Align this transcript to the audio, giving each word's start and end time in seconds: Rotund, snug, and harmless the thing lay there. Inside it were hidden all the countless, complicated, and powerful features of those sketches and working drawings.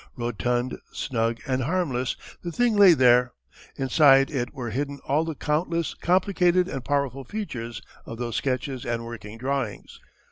Rotund, 0.15 0.79
snug, 0.91 1.41
and 1.45 1.61
harmless 1.61 2.15
the 2.41 2.51
thing 2.51 2.75
lay 2.75 2.95
there. 2.95 3.33
Inside 3.75 4.31
it 4.31 4.51
were 4.51 4.71
hidden 4.71 4.99
all 5.07 5.23
the 5.23 5.35
countless, 5.35 5.93
complicated, 5.93 6.67
and 6.67 6.83
powerful 6.83 7.23
features 7.23 7.83
of 8.03 8.17
those 8.17 8.35
sketches 8.35 8.83
and 8.83 9.05
working 9.05 9.37
drawings. 9.37 9.99